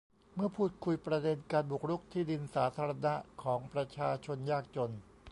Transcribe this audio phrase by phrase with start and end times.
[0.33, 3.13] เมื่อพูดคุยประเด็นการบุกรุกที่ดินสาธารณะ
[3.43, 4.91] ของประชาชนยากจน